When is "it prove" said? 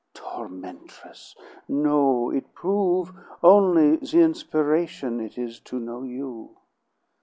2.31-3.13